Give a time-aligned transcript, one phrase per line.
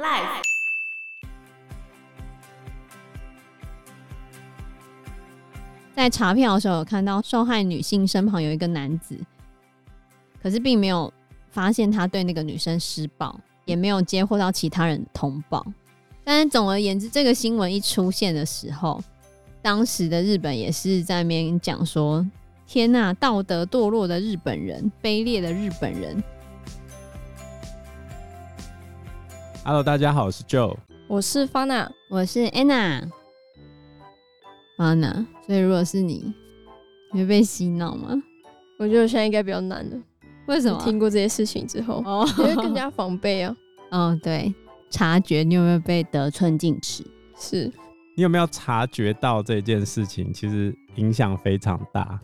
[0.00, 0.42] Life。
[5.94, 9.18] 在查票的时候，有看到受害女性身旁有一个男子，
[10.42, 11.12] 可是并没有
[11.50, 15.66] 发现他对那个女生施暴，也没有接获到其他人通报。
[16.24, 19.02] 但是总而言之，这个新闻一出现的时候，
[19.60, 22.26] 当时的日本也是在那边讲说
[22.66, 26.24] ：“天呐，道德堕落的日本人，卑劣的日本人。”
[29.70, 30.76] Hello，大家好，我是 Joe，
[31.06, 33.08] 我是 Fana，我是 Anna。
[34.76, 36.34] Fana，所以如果是你，
[37.12, 38.20] 你会被洗脑吗？
[38.80, 39.96] 我觉得我现在应该比较难了。
[40.46, 40.82] 为什么？
[40.82, 43.56] 听过这些事情之后，哦，因为更加防备啊。
[43.92, 44.52] 哦，对，
[44.90, 47.04] 察觉你有没有被得寸进尺？
[47.36, 47.70] 是。
[48.16, 52.18] 你有没有察觉到这件事情其实影响非常大？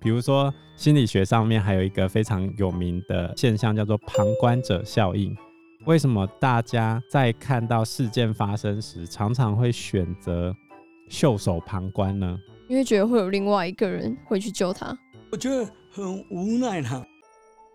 [0.00, 5.36] 比如说心理学上面还有一个非常有名的现象，叫做旁观者效应。
[5.84, 10.54] 为什么大家在看到事件发生时，常常会选择
[11.08, 12.38] 袖手旁观呢？
[12.68, 14.96] 因为觉得会有另外一个人会去救他。
[15.32, 17.04] 我觉得很无奈哈。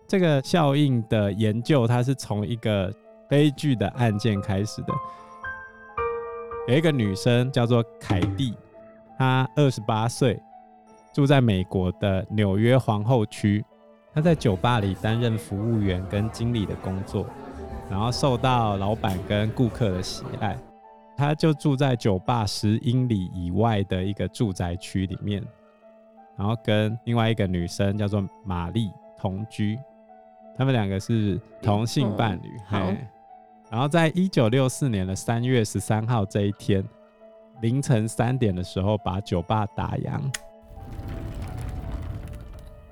[0.06, 2.90] 这个效应的研究，它是从一个
[3.28, 4.94] 悲剧的案件开始的。
[6.66, 8.54] 有一个女生叫做凯蒂，
[9.18, 10.40] 她二十八岁，
[11.12, 13.62] 住在美国的纽约皇后区。
[14.14, 17.26] 她在酒吧里担任服务员跟经理的工作。
[17.90, 20.56] 然后受到老板跟顾客的喜爱，
[21.16, 25.42] 他就住在酒吧十英里以外的一个住宅区里面，
[26.36, 29.78] 然后跟另外一个女生叫做玛丽同居，
[30.56, 32.48] 他们两个是同性伴侣。
[32.56, 32.92] 嗯、好，
[33.70, 36.84] 然后在一九六四年的三月十三号这一天
[37.62, 40.20] 凌晨三点的时候，把酒吧打烊，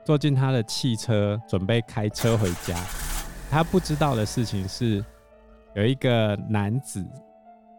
[0.05, 2.75] 坐进他的汽车，准备开车回家。
[3.49, 5.03] 他不知道的事情是，
[5.75, 7.05] 有一个男子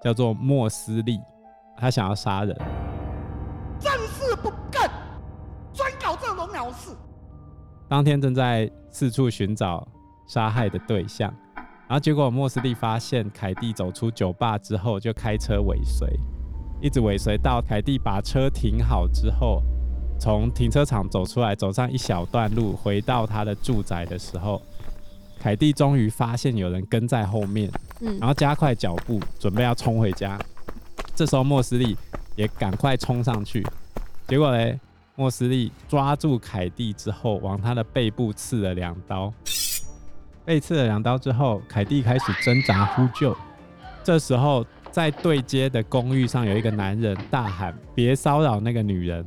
[0.01, 1.19] 叫做莫斯利，
[1.75, 2.55] 他想要杀人，
[3.79, 4.89] 正事不干，
[5.73, 6.91] 专搞这种鸟事。
[7.87, 9.87] 当天正在四处寻找
[10.27, 16.07] 杀害的对象，然后结果莫斯利发现凯蒂走出酒吧之后，就开车尾随，
[16.81, 19.61] 一直尾随到凯蒂把车停好之后，
[20.19, 24.61] 从停车场走出来，走上一小段路，回到他的住宅的时候。
[25.39, 27.71] 凯蒂终于发现有人跟在后面，
[28.01, 30.37] 嗯，然后加快脚步，准备要冲回家。
[31.15, 31.97] 这时候莫斯利
[32.35, 33.65] 也赶快冲上去，
[34.27, 34.79] 结果嘞，
[35.15, 39.33] 莫斯利抓住凯蒂之后，往他的背部刺了两刀。
[40.45, 43.35] 被刺了两刀之后，凯蒂开始挣扎呼救。
[44.03, 49.25] 这时候，在对街的公寓上有一个男人大喊：“别骚扰那个女人！”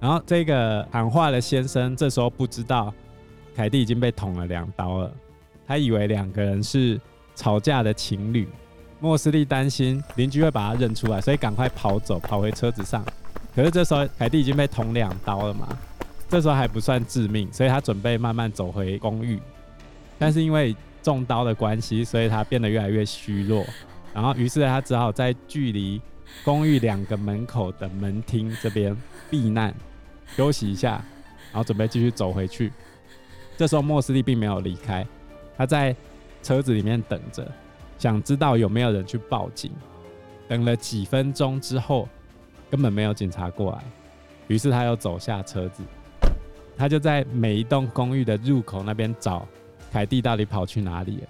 [0.00, 2.92] 然后这个喊话的先生这时候不知道
[3.56, 5.10] 凯蒂已经被捅了两刀了。
[5.66, 7.00] 他以为两个人是
[7.34, 8.48] 吵架的情侣，
[9.00, 13.04] 莫斯利担心邻居会把他认出来，所以赶快跑走，跑回车子上。
[13.54, 15.68] 可是这时候凯蒂已经被捅两刀了嘛，
[16.28, 19.40] 这时候还不算致命，所以他准备慢慢走回公寓。
[20.18, 23.64] 但是因为中刀的关系，所以他变得越来越虚弱。
[24.12, 26.00] 然后于是他只好在距离
[26.44, 28.96] 公寓两个门口的门厅这边
[29.28, 29.74] 避难，
[30.36, 31.04] 休息一下，
[31.52, 32.72] 然后准备继续走回去。
[33.56, 35.06] 这时候莫斯利并没有离开。
[35.56, 35.94] 他在
[36.42, 37.46] 车子里面等着，
[37.98, 39.70] 想知道有没有人去报警。
[40.48, 42.08] 等了几分钟之后，
[42.70, 43.84] 根本没有警察过来。
[44.48, 45.82] 于是他又走下车子，
[46.76, 49.46] 他就在每一栋公寓的入口那边找
[49.90, 51.28] 凯蒂到底跑去哪里了。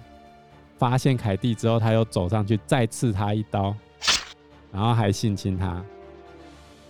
[0.77, 3.73] 发现凯蒂之后，他又走上去再刺他一刀，
[4.71, 5.81] 然后还性侵他。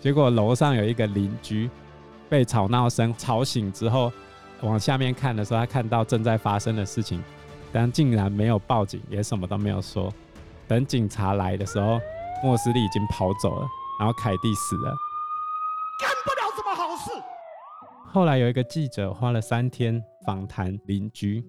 [0.02, 1.70] 结果楼上有一个邻居
[2.28, 4.12] 被吵闹声吵醒之后。
[4.62, 7.24] 往下面看的时候，他看到正在发生的事情，
[7.72, 10.12] 但竟然没有报警，也什么都没有说。
[10.68, 12.00] 等警察来的时候，
[12.44, 13.68] 莫斯利已经跑走了，
[14.00, 14.96] 然后凯蒂死了，
[16.00, 17.12] 干不了什么好事。
[18.12, 21.44] 后来有一个记者花了三天访谈邻居，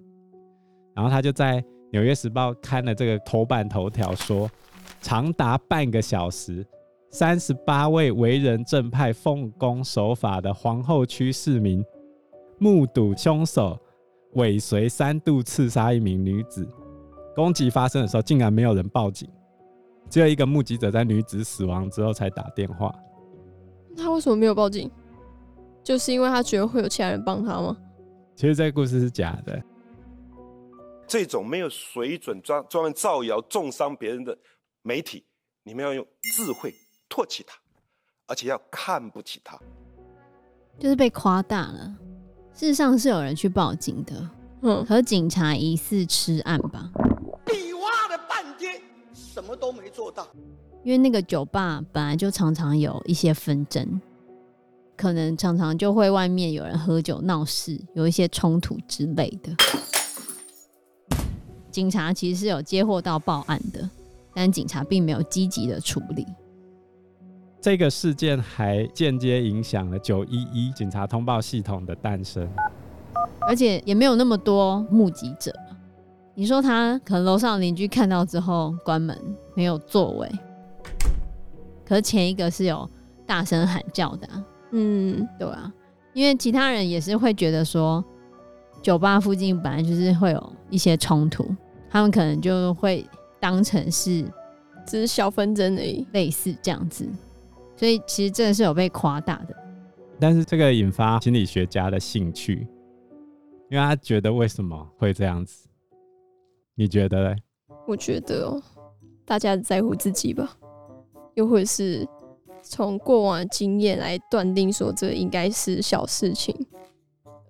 [0.95, 1.63] 然后他就在
[1.93, 4.51] 《纽约时报》看了这个头版头条，说
[5.01, 6.67] 长达半个小时，
[7.11, 11.83] 三十八位为人正派、奉公守法的皇后区市民。
[12.59, 13.79] 目睹凶手
[14.35, 16.67] 尾随三度刺杀一名女子，
[17.35, 19.29] 攻击发生的时候竟然没有人报警，
[20.09, 22.95] 只有一个目击者在女子死亡之后才打电话。
[23.97, 24.91] 他为什么没有报警？
[25.83, 27.77] 就是因为他觉得会有其他人帮他吗？
[28.35, 29.63] 其实这个故事是假的。
[31.07, 34.37] 这种没有水准、专专门造谣、重伤别人的
[34.83, 35.25] 媒体，
[35.63, 36.05] 你们要用
[36.35, 36.75] 智慧
[37.09, 37.57] 唾弃他，
[38.27, 39.57] 而且要看不起他，
[40.79, 41.97] 就是被夸大了。
[42.57, 44.31] 事实上是有人去报警的，
[44.63, 46.91] 嗯，和警察疑似吃案吧。
[47.49, 48.81] 你挖了半天
[49.13, 50.27] 什么都没做到。
[50.83, 54.01] 因为那个酒吧本来就常常有一些纷争，
[54.97, 59.55] 可能常常就会外面有人喝酒闹事，有一些冲突之类的。
[61.71, 63.87] 警察其实是有接获到报案的，
[64.33, 66.27] 但警察并没有积极的处理。
[67.67, 72.49] 这个事件还间接影响了九一一警察通报系统的诞生，
[73.41, 75.53] 而且也没有那么多目击者。
[76.37, 79.21] 你说他可能楼上邻居看到之后关门，
[79.57, 80.31] 没有作为。
[81.85, 82.89] 可是前一个是有
[83.27, 85.73] 大声喊叫的啊，嗯，对啊，
[86.13, 88.05] 因为其他人也是会觉得说，
[88.81, 91.45] 酒吧附近本来就是会有一些冲突。
[91.91, 93.05] 他们可能就会
[93.41, 94.23] 当成是
[94.87, 97.05] 只是小纷争而已，类似这样子，
[97.77, 99.55] 所以其实真的是有被夸大的。
[100.19, 102.67] 但是这个引发心理学家的兴趣，
[103.71, 105.69] 因为他觉得为什么会这样子？
[106.75, 107.37] 你觉得嘞？
[107.87, 108.63] 我觉得哦，
[109.25, 110.57] 大家在乎自己吧，
[111.35, 112.07] 又或者是
[112.63, 116.55] 从过往的经验来断定说这应该是小事情，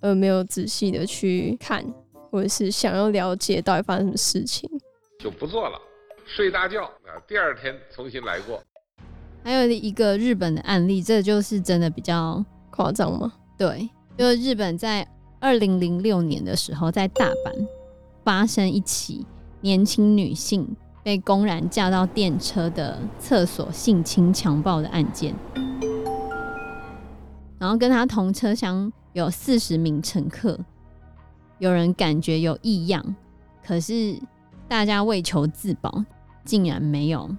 [0.00, 1.84] 而没有仔细的去看。
[2.28, 4.68] 或者是想要了解到底发生什么事情，
[5.18, 5.80] 就不做了，
[6.26, 8.62] 睡大觉啊，第二天重新来过。
[9.46, 13.32] 还有一个日本的案例，这就是真的比较夸张吗？
[13.56, 13.88] 对，
[14.18, 15.06] 就是日本在
[15.38, 17.68] 二零零六年的时候，在大阪
[18.24, 19.24] 发生一起
[19.60, 20.66] 年轻女性
[21.04, 25.32] 被公然架到电车的厕所性侵强暴的案件，
[27.60, 30.58] 然后跟她同车厢有四十名乘客。
[31.60, 33.14] 有人感觉有异样，
[33.64, 34.20] 可是
[34.66, 36.04] 大家为求自保，
[36.44, 37.30] 竟然没有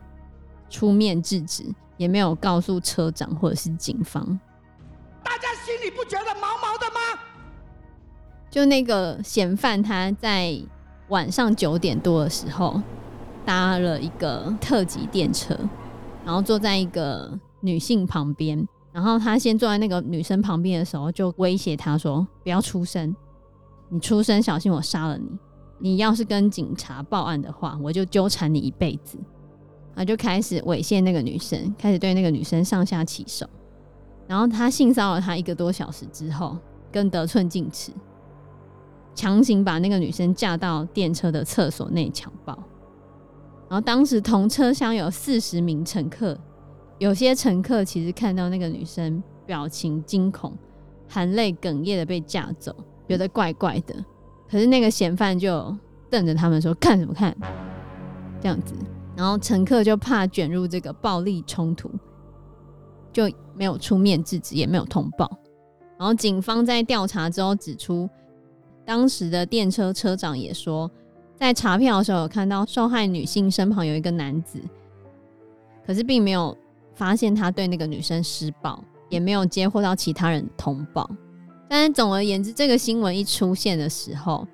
[0.70, 1.66] 出面制止，
[1.98, 4.40] 也没有告诉车长或者是警方。
[5.24, 7.20] 大家心里不觉得毛毛的吗？
[8.50, 10.58] 就那个嫌犯，他在
[11.10, 12.82] 晚上九点多的时候
[13.46, 15.58] 搭了一个特急电车，
[16.24, 23.16] 然后坐在一个女性旁边，然后他先坐在那个女生旁边的时候，就威胁她说：“不要出声。”
[23.90, 25.38] 你出声，小心我杀了你！
[25.80, 29.18] 你要是跟警察报案的话，我就纠缠你一辈子。
[29.98, 33.48] 他就开始猥亵那个女生，开始对那个女生上下其手。
[34.28, 36.56] 然后他性骚扰她一个多小时之后，
[36.92, 37.92] 更得寸进尺，
[39.16, 42.54] 强行把那个女生架到电车的厕所内强暴。
[43.68, 46.38] 然后当时同车厢有四十名乘客，
[47.00, 50.54] 有些乘客其实看到那个女生表情惊恐，
[51.08, 52.76] 含泪哽咽的被架走。
[53.08, 53.96] 觉得怪怪的，
[54.52, 55.76] 可是那个嫌犯就
[56.10, 57.36] 瞪着他们说：“看什么看？”
[58.40, 58.74] 这样子，
[59.18, 61.90] 然后乘客就怕卷入这个暴力冲突，
[63.12, 65.28] 就没有出面制止，也没有通报。
[65.98, 68.08] 然后警方在调查之后指出，
[68.86, 70.90] 当时的电车车长也说，
[71.36, 74.62] 在查票的时候有看到受害女性身旁有一个男子，
[75.84, 76.56] 可是并没有
[76.94, 78.80] 发现他对那个女生施暴，
[79.10, 81.10] 也没有接获到其他人通报。
[81.68, 84.48] 但是总而言之，这个新闻一出现的时候，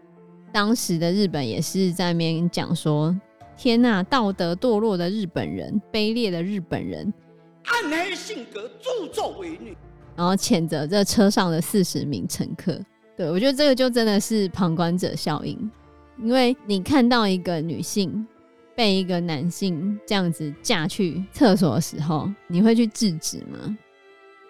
[0.54, 3.13] 当时的日本也是在那边讲说
[3.57, 7.13] ：“天呐，道德堕落的日本人，卑劣的日本人，
[7.65, 9.75] 暗黑性格，助纣为虐。”
[10.15, 12.79] 然后谴责这车上的四十名乘客。
[13.15, 15.71] 对，我觉得这个就真的是旁观者效应，
[16.21, 18.25] 因为你看到一个女性
[18.75, 23.77] 被一个男性这样子架去厕所的时候，你会去制止吗？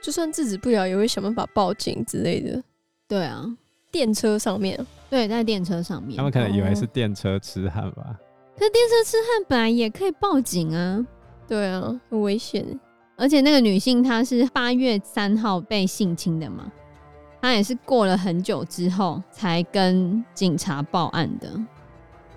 [0.01, 2.62] 就算制止不了，也会想办法报警之类的。
[3.07, 3.45] 对啊，
[3.91, 4.77] 电车上面，
[5.10, 8.17] 对，在电车上面，他们可能以为是电车痴汉吧？
[8.53, 8.57] 哦。
[8.57, 11.05] 可是电车痴汉本来也可以报警啊。
[11.48, 12.79] 对啊，很危险。
[13.15, 16.72] 而且那个女性她是八月三号被性侵的嘛，
[17.41, 21.50] 她也是过了很久之后才跟警察报案的。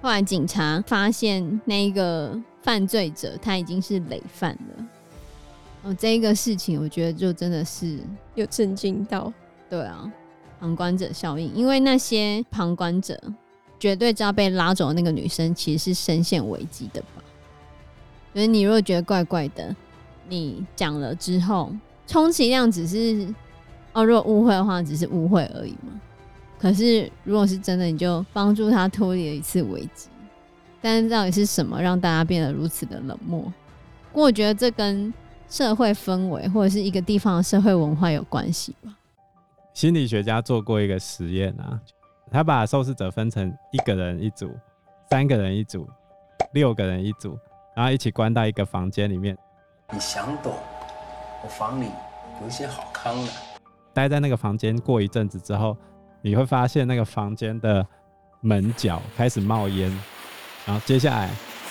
[0.02, 4.86] 后来警察发现那个犯罪者他已经是累犯了。
[5.84, 7.98] 哦，这一个事情我觉得就真的是
[8.34, 9.32] 有震惊到，
[9.70, 10.12] 对啊，
[10.60, 13.18] 旁观者效应，因为那些旁观者
[13.78, 17.22] 绝对知道被拉走的那个女生其实是深陷危机的吧？
[18.32, 19.74] 所以你如果觉得怪怪的，
[20.28, 21.72] 你讲了之后，
[22.06, 23.26] 充其量只是
[23.92, 26.00] 哦，如果误会的话，只是误会而已嘛。
[26.58, 30.08] 可是如果是真的，你就帮助他脱离了一次危机。
[30.80, 33.42] 但是到底是什么让大家变得如此的冷漠？
[34.12, 35.12] 不过我觉得这跟
[35.48, 38.96] 社会氛围或者是一个地方的社会文化有关系吧？
[39.74, 41.80] 心理学家做过一个实验啊，
[42.30, 44.54] 他把受试者分成一个人一组、
[45.08, 45.88] 三个人一组、
[46.52, 47.38] 六个人一组，
[47.74, 49.36] 然后一起关到一个房间里面。
[49.92, 50.54] 你想懂？
[51.44, 51.86] 我房里
[52.40, 53.30] 有一些好康的。
[53.94, 55.76] 待在那个房间过一阵子之后，
[56.20, 57.86] 你会发现那个房间的
[58.40, 59.88] 门角开始冒烟，
[60.66, 61.30] 然后接下来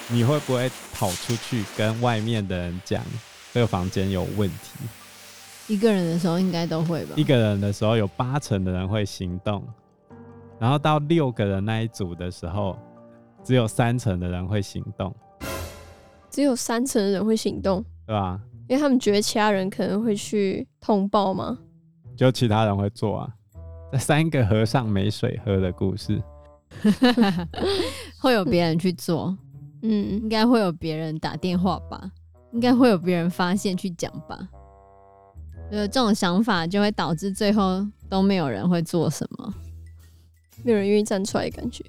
[0.09, 3.03] 你会不会跑出去跟外面的人讲
[3.51, 4.88] 这个房间有问题？
[5.67, 7.13] 一个人的时候应该都会吧。
[7.17, 9.62] 一个人的时候有八成的人会行动，
[10.59, 12.77] 然后到六个人那一组的时候，
[13.43, 15.13] 只有三成的人会行动。
[16.29, 18.39] 只有三成的人会行动，对吧？
[18.67, 21.57] 因为他们觉得其他人可能会去通报吗？
[22.17, 23.29] 就其他人会做啊。
[23.91, 26.21] 这三个和尚没水喝的故事，
[28.19, 29.38] 会有别人去做。
[29.81, 32.12] 嗯，应该会有别人打电话吧？
[32.51, 34.50] 应该会有别人发现去讲吧？
[35.71, 39.53] 呃，这种想法就会导致最后都没有人会做什么，
[40.65, 41.86] 没有人愿意站出来的，感觉。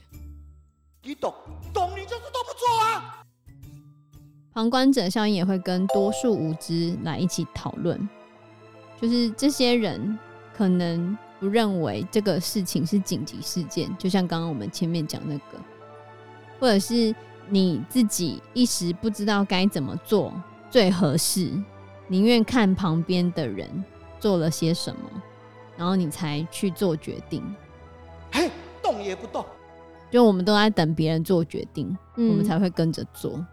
[1.03, 1.33] 你懂，
[1.73, 3.25] 懂你就是都不做啊！
[4.53, 8.09] 旁观者效应也会跟多数无知来一起讨论，
[9.01, 10.19] 就是这些人
[10.55, 15.59] 可能不认为这个事情是紧急事件，就像刚刚我们前面讲那个，
[16.61, 17.15] 或者是。
[17.49, 20.35] 你自己一时不知道该怎么做
[20.69, 21.49] 最合适，
[22.09, 23.85] 宁愿看旁边的人
[24.19, 25.09] 做了些什么，
[25.77, 27.45] 然后你才去做决定。
[29.03, 29.45] 也不动，
[30.11, 33.45] 就我们都在等别人做决定，嗯、我们才会跟着做。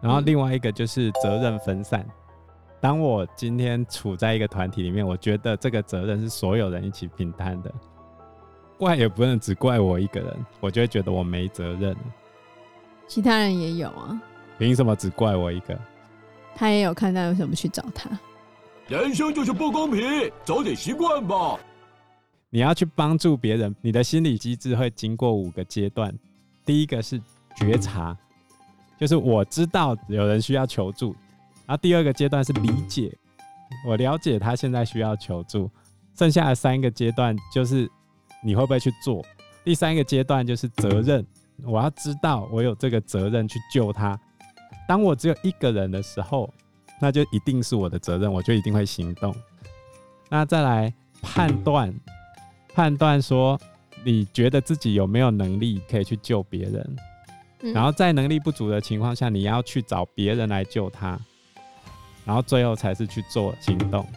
[0.00, 2.06] 然后另外一个就是责任分散。
[2.80, 7.70] 当我今天处在一个团体里面，我觉得这个责任是所有人一起平摊的，
[8.78, 11.94] 怪也不能只怪我一个人，我就会觉得我没责任。
[13.06, 14.18] 其他人也有啊，
[14.58, 15.78] 凭什么只怪我一个？
[16.54, 18.08] 他也有看到，为什么去找他？
[18.88, 21.60] 人生就是不公平，早点习惯吧。
[22.50, 26.12] 你要去帮助别人，你的心理机制会经过五个阶段。
[26.66, 27.20] 第一个是
[27.56, 28.16] 觉察，
[28.98, 31.14] 就是我知道有人需要求助。
[31.66, 33.16] 然后第二个阶段是理解，
[33.86, 35.70] 我了解他现在需要求助。
[36.16, 37.88] 剩下的三个阶段就是
[38.42, 39.24] 你会不会去做？
[39.64, 41.24] 第三个阶段就是责任。
[41.62, 44.18] 我要知道我有这个责任去救他。
[44.88, 46.52] 当我只有一个人的时候，
[47.00, 49.32] 那就一定是我的责任，我就一定会行动。
[50.28, 50.92] 那再来
[51.22, 51.94] 判断，
[52.80, 53.60] 判断说
[54.02, 56.96] 你觉得自己有没有能力可以去救别人，
[57.74, 61.20] 然后在能力不足的情况下，你要去找别人来救他，
[62.24, 64.08] 然后最后才是去做行动。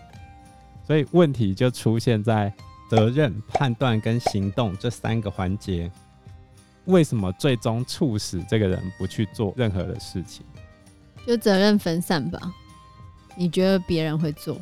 [0.88, 2.54] 所以问题就出现在
[2.90, 5.92] 责任、判断跟行动这三个环节。
[6.86, 10.46] 为什么最终促使这个人不去做任何的事情？
[11.28, 12.40] 就责任分散吧。
[13.36, 14.58] 你觉得别人会做？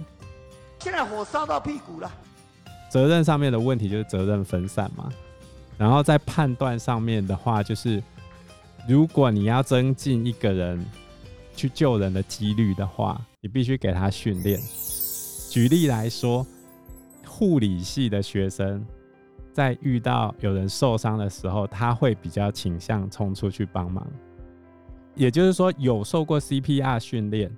[0.79, 2.11] 现在火烧到屁股了。
[2.91, 5.09] 责任上面的问题就是责任分散嘛。
[5.77, 8.03] 然后在判断上面的话，就是
[8.85, 10.85] 如果你要增进一个人
[11.55, 14.59] 去救人的几率的话，你必须给他训练。
[15.49, 16.45] 举例来说，
[17.25, 18.85] 护理系的学生。
[19.53, 24.05] 在遇到有人受伤的时候，他会比较倾向冲出去帮忙。
[25.13, 27.51] 也就是说，有受过 CPR 训练，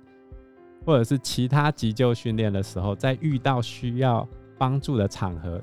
[0.84, 5.60] 或者是其他急救训练的时候，在遇到需要帮助的场合，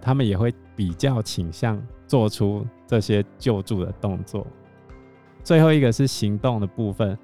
[0.00, 4.46] 他们也会比较倾向做出这些救助的动作。
[5.44, 7.18] 最后一个是行动的部分，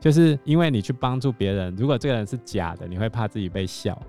[0.00, 4.00] 就是因为你去帮助别人，如果这个人是假的，你会怕自己被笑。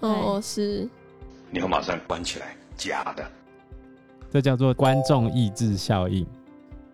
[0.00, 0.88] 哦，是。
[1.50, 2.56] 你要马上关起来。
[2.76, 3.24] 假的，
[4.28, 6.26] 这叫做观众抑制效应。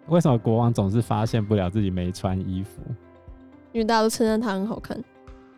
[0.09, 2.83] 为什么国王总是发现不了自己没穿衣服？
[3.73, 5.02] 因为大家都称赞他很好看。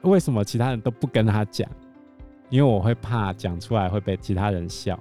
[0.03, 1.69] 为什么其他人都不跟他讲？
[2.53, 4.99] 因为我会怕讲出来会被其他人笑。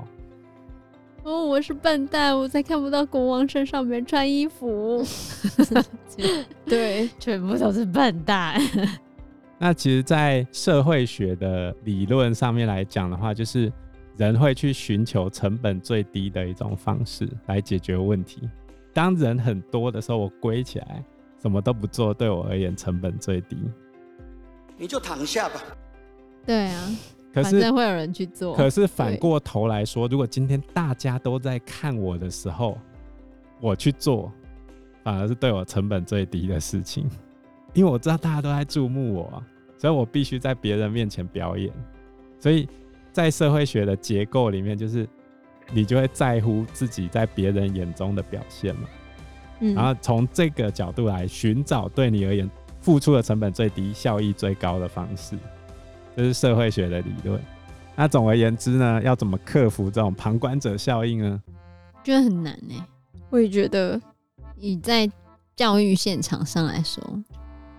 [1.24, 5.06] 哦，我是笨蛋，我才看不到国王身上没穿衣服。
[6.66, 8.58] 对，全部都是笨蛋。
[9.60, 13.70] 那其实，在社会学的理论上面来讲的话，就是。
[14.18, 18.48] 人会去寻求成本最低的一种方式来解决问题。
[18.94, 21.04] 当人很多的时候，我归起来，
[21.42, 23.58] 什么都不做，对我而言成本最低。
[24.78, 25.64] 你就躺下吧。
[26.46, 26.90] 对啊，
[27.34, 28.56] 可是会有人去做。
[28.56, 32.78] 可是反过头来说，如果今天大家都在看我的时候，
[33.60, 34.32] 我去做，
[35.04, 37.10] 反而是对我成本最低的事情，
[37.74, 39.44] 因为我知道大家都在注目我，
[39.78, 41.72] 所以我必须在别人面前表演，
[42.40, 42.68] 所以。
[43.14, 45.06] 在社会学的结构里面，就是
[45.74, 48.88] 你就会在乎自己在别人眼中的表现嘛，
[49.60, 55.36] 嗯，然后从这个角度来寻找对你而言付出的成本最低、效益最高的方式，
[56.22, 57.42] 这是社会学的理论。
[57.96, 61.42] 那总而言之呢，要怎么克服这种旁观者效应呢？
[62.04, 62.86] 觉得很难呢。
[63.32, 64.00] 我也觉得，
[64.56, 65.10] 以在
[65.56, 67.04] 教育现场上来说，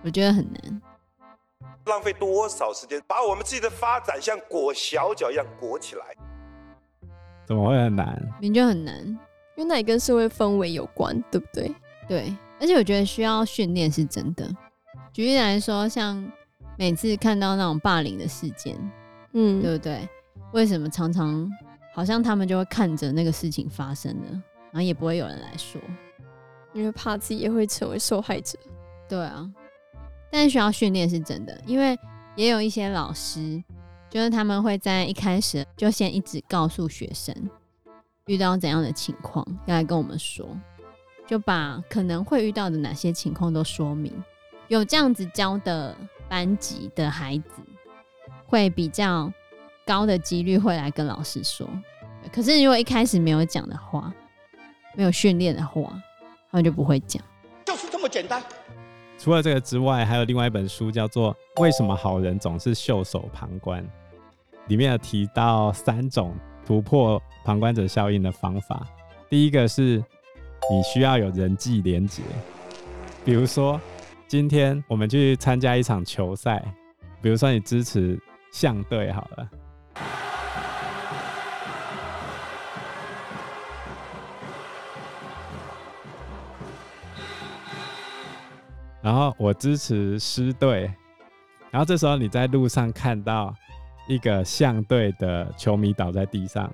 [0.01, 0.81] 我觉得很难。
[1.85, 6.03] 浪费多少时间把我们自己的发展像裹小脚一样裹起来？
[7.45, 8.21] 怎么会很难？
[8.41, 8.99] 明明就很难，
[9.55, 11.73] 因为那也跟社会氛围有关，对不对？
[12.09, 14.45] 对，而且我觉得需要训练是真的。
[15.13, 16.29] 举例来说，像
[16.77, 18.75] 每次看到那种霸凌的事件，
[19.33, 20.07] 嗯，对不对？
[20.51, 21.49] 为什么常常
[21.93, 24.43] 好像他们就会看着那个事情发生呢？
[24.71, 25.79] 然后也不会有人来说，
[26.73, 28.57] 因为怕自己也会成为受害者。
[29.07, 29.47] 对啊，
[30.31, 31.97] 但是需要训练是真的，因为
[32.35, 33.63] 也有一些老师，
[34.09, 37.35] 就是他们会在一开始就先一直告诉学生
[38.25, 40.47] 遇到怎样的情况要来跟我们说，
[41.27, 44.11] 就把可能会遇到的哪些情况都说明。
[44.69, 45.95] 有这样子教的
[46.29, 47.61] 班级的孩子，
[48.45, 49.31] 会比较
[49.85, 51.67] 高的几率会来跟老师说。
[52.31, 54.13] 可是如果一开始没有讲的话，
[54.95, 55.81] 没有训练的话，
[56.49, 57.21] 他们就不会讲。
[57.65, 58.41] 就是这么简单。
[59.17, 63.83] 除了这个之外，还有另外一本书叫做《为什么好人总是袖手旁观》，
[64.67, 68.85] 里面有提到三种突破旁观者效应的方法。
[69.29, 70.03] 第一个是
[70.69, 72.21] 你需要有人际连接，
[73.23, 73.79] 比如说
[74.27, 76.63] 今天我们去参加一场球赛，
[77.21, 78.19] 比如说你支持
[78.51, 79.49] 象队好了。
[89.01, 90.91] 然后我支持狮队，
[91.69, 93.53] 然后这时候你在路上看到
[94.07, 96.71] 一个象队的球迷倒在地上，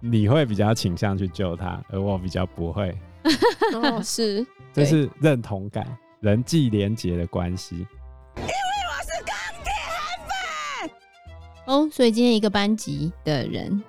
[0.00, 2.96] 你会比较倾向去救他，而我比较不会。
[3.74, 5.86] 哦，是，这是认同感、
[6.20, 7.76] 人际连结的关系。
[8.36, 9.34] 因为我是钢
[9.64, 10.90] 铁韩粉。
[11.66, 13.82] 哦，所以今天一个班级的人，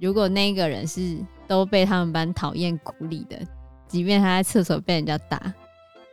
[0.00, 3.38] 如果那个人是都被他们班讨厌孤立的，
[3.88, 5.52] 即便他在厕所被人家打。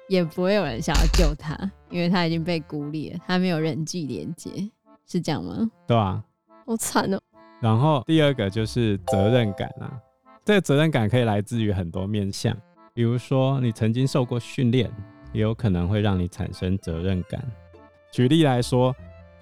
[0.08, 1.56] 也不会有人想要救他，
[1.92, 4.50] 因为他已经被孤立了，他没有人际连接，
[5.06, 5.70] 是这样吗？
[5.86, 6.24] 对啊，
[6.66, 7.22] 好惨哦。
[7.62, 9.94] 然后第二个就是责任感啊，
[10.44, 12.58] 这个责任感可以来自于很多面向，
[12.92, 14.92] 比如说你曾经受过训练，
[15.32, 17.44] 也有可能会让你产生责任感。
[18.12, 18.96] 举例来说，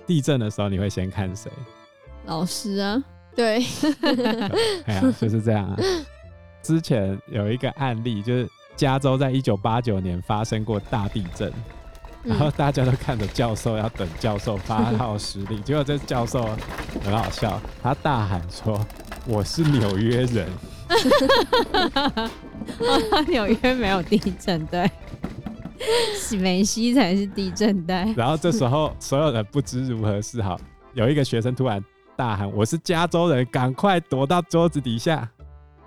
[0.06, 1.52] 地震的时候你会先看谁？
[2.26, 3.04] 老师啊，
[3.36, 3.64] 对，
[4.86, 5.78] 哎呀，就是这样啊。
[6.62, 8.48] 之前有一个案例就是。
[8.78, 11.52] 加州在一九八九年发生过大地震，
[12.24, 16.48] 然后大家都看着教授要等教授发号施令， 结果这教授
[17.04, 18.80] 很好笑，他大喊说
[19.26, 20.48] ：“我是纽约人。”
[23.28, 24.88] 纽约没有地震带，
[26.38, 28.12] 美西才是地震带。
[28.16, 30.60] 然后这时候所有人不知如何是好，
[30.94, 31.84] 有一个学生突然
[32.16, 35.30] 大喊：“我是加州人，赶快躲到桌子底下。”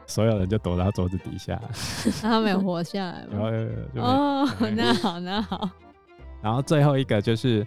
[0.07, 1.61] 所有人就躲到桌子底下，
[2.21, 3.49] 他没有活下来吗？
[3.95, 5.71] 哦，那好，那好。
[6.43, 7.65] 然后最后一个就是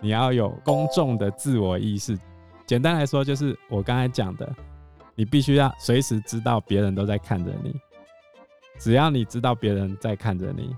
[0.00, 2.16] 你要有公众的自我意识。
[2.66, 4.48] 简单来说，就是我刚才讲的，
[5.16, 7.74] 你必须要随时知道别人都在看着你。
[8.78, 10.76] 只要你知道别人在看着你，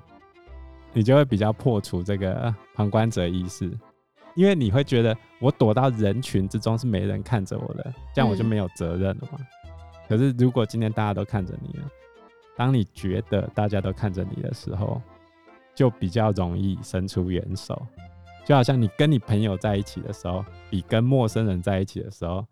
[0.94, 3.70] 你就会比较破除这个旁观者意识，
[4.35, 9.38] 因为你会觉得我躲到人群之中是没人看着我的，这样我就没有责任了嘛。
[9.40, 9.46] 嗯
[10.07, 11.88] 可是，如果今天大家都看着你了，
[12.59, 15.00] 当你觉得大家都看着你的时候，
[15.74, 17.80] 就比较容易伸出援手。
[18.44, 22.44] 就好像你跟你朋友在一起的时候，比跟陌生人在一起的时候，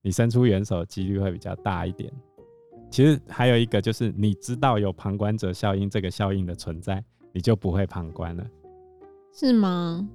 [0.00, 2.08] 你伸出援手的几率会比较大一点。
[2.88, 8.44] 其实还有一个就是，你知道有旁观者效应这个效应的存在，你就不会旁观了。
[9.32, 10.06] 是吗？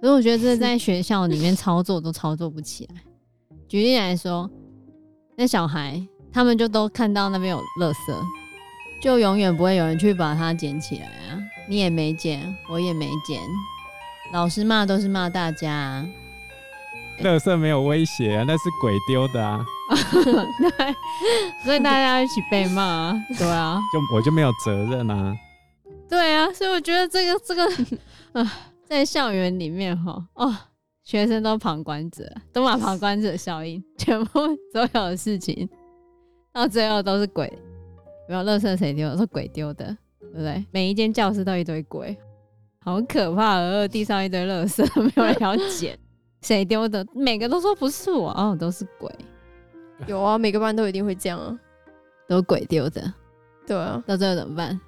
[0.00, 3.02] 可是我觉得这 在学校里面操作都操作不起来。
[3.68, 4.50] 举例来说。
[5.34, 6.00] 那小孩，
[6.30, 8.14] 他们就都看到那边有垃圾，
[9.00, 11.40] 就永远不会有人去把它捡起来啊！
[11.66, 13.40] 你也没捡，我也没捡，
[14.30, 16.06] 老师骂都是骂大家啊。
[17.20, 19.64] 垃圾没有威胁啊，那是鬼丢的啊。
[20.60, 20.94] 对，
[21.64, 23.24] 所以大家一起被骂啊。
[23.38, 25.34] 对啊， 就我就没有责任啊。
[26.12, 27.64] 对啊，所以我觉得这个这个
[28.38, 28.52] 啊，
[28.84, 30.54] 在校园里面哈哦。
[31.04, 34.40] 学生都旁观者，都把旁观者效应，全部
[34.72, 35.68] 所有的事情
[36.52, 37.52] 到最后都是鬼。
[38.28, 39.16] 没有垃圾谁丢？
[39.16, 39.84] 是鬼丢的，
[40.20, 40.64] 对不对？
[40.70, 42.16] 每一间教室都一堆鬼，
[42.84, 43.58] 好可怕！
[43.58, 45.98] 而地上一堆垃圾，没有人要捡，
[46.42, 47.04] 谁丢的？
[47.14, 49.10] 每个都说不是我，哦，都是鬼。
[50.06, 51.58] 有啊，每个班都一定会这样啊，
[52.28, 53.12] 都鬼丢的。
[53.66, 54.80] 对啊，到最后怎么办？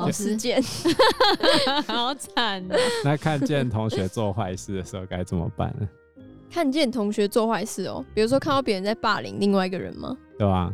[0.00, 0.62] 老师见，
[1.86, 2.76] 好惨的。
[3.04, 5.88] 那看见同学做坏事的时候该怎么办呢？
[6.50, 10.16] 看见同学做坏事哦，比如说看到别人在霸凌另外一个人吗？
[10.38, 10.72] 对啊。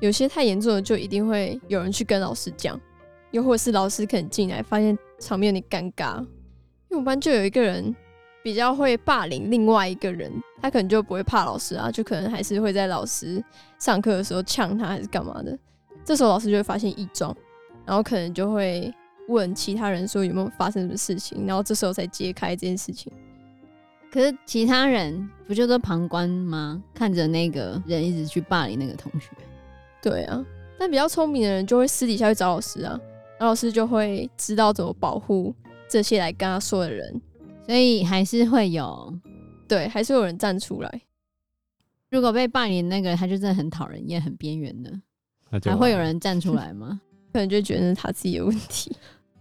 [0.00, 2.78] 有些太严重的，就一定会有人去跟老师讲，
[3.30, 6.18] 又或者是老师可能进来发现场面有点尴尬。
[6.18, 6.26] 因
[6.90, 7.96] 为我们班就有一个人
[8.42, 13.42] 比较会霸凌另外一个人，他可能就不会怕老师啊，就可能还是会在老师
[13.78, 15.58] 上课的时候呛他，还是干嘛的。
[16.04, 17.34] 这时候老师就会发现异状。
[17.86, 18.92] 然后可能就会
[19.28, 23.12] 问其他人说有没有发生什么事情，然后这时候才揭开这件事情。
[24.10, 26.82] 可是其他人不就都旁观吗？
[26.94, 29.30] 看着那个人一直去霸凌那个同学。
[30.02, 30.44] 对啊，
[30.78, 32.98] 但比较聪明的人就会私底下去找老师啊，
[33.38, 35.54] 然后老师就会知道怎么保护
[35.88, 37.20] 这些来跟他说的人，
[37.66, 39.12] 所以还是会有，
[39.68, 41.00] 对，还是有人站出来。
[42.08, 44.92] 如果被霸凌那个人他就真的很讨人厌、很边缘的，
[45.64, 47.00] 还会有人站出来吗？
[47.36, 48.90] 可能就觉得是他自己的问题。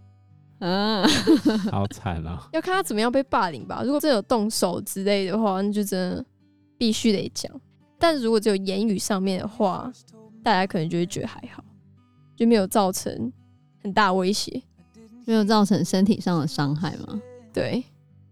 [0.60, 1.02] 啊，
[1.72, 2.46] 好惨啊！
[2.52, 3.84] 要看他怎么样被霸凌吧。
[3.86, 6.26] 如果真有动手之类的话，那就真的
[6.78, 7.50] 必须得讲。
[7.98, 9.90] 但如果只有言语上面的话，
[10.44, 11.64] 大家可能就会觉得还好，
[12.36, 13.32] 就没有造成
[13.82, 14.62] 很大威胁，
[15.26, 17.22] 没有造成身体上的伤害吗？
[17.54, 17.84] 对，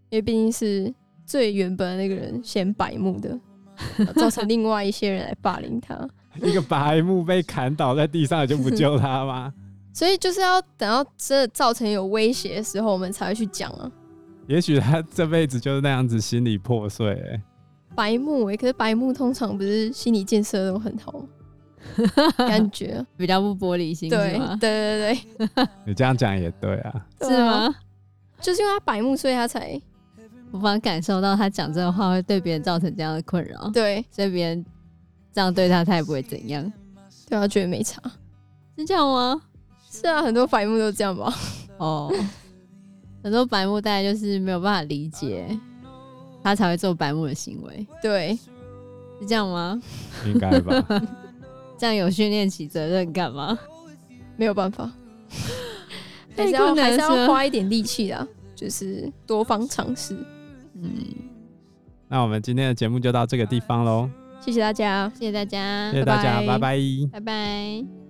[0.10, 0.93] 因为毕竟是
[1.26, 3.39] 最原本的那个人先白目的，
[4.15, 5.95] 造成另外一些人来霸凌他。
[6.41, 9.54] 一个白木被砍倒在地上，就不救他吗？
[9.93, 13.91] 所以就是要等到真的造成有威胁的时候，我们才会去讲啊。
[14.48, 17.41] 也许他这辈子就是那样子，心理破碎、欸。
[17.96, 21.28] 白木哎、欸，可是白木通常不是心理建设都很好吗？
[22.38, 25.67] 感觉比较不玻璃心，对对对对对。
[25.86, 27.06] 你这样讲也对啊。
[27.22, 27.76] 是吗？
[28.41, 29.80] 就是因为他白木，所以他才
[30.52, 33.69] 无法感受到他讲这个话会对别人造成这样的困扰。
[33.69, 34.65] 对，所以别人
[35.34, 36.72] 这样对他，他也不会怎样。
[37.28, 38.02] 对他觉得没差，
[38.78, 39.41] 是这样吗？
[39.89, 41.34] 是啊，很多白目都这样吧。
[41.78, 42.13] 哦，
[43.24, 45.48] 很多白目大概就是没有办法理解，
[46.43, 47.88] 他才会做白目的行为。
[48.02, 48.38] 对，
[49.19, 49.82] 是这样吗？
[50.26, 50.86] 应该吧。
[51.78, 53.58] 这样有训练起责任感吗？
[54.38, 54.91] 没有办法，
[56.38, 60.15] 还是要还是要花一点力气的，就是多方尝试。
[60.76, 60.91] 嗯，
[62.08, 64.10] 那我们今天的节目就到这个地方喽。
[64.43, 66.77] 谢谢大家，谢谢大家，谢谢大家，拜拜，
[67.12, 68.03] 拜拜。